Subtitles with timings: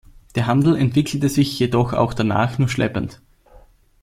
[0.33, 3.21] Der Handel entwickelte sich jedoch auch danach nur schleppend.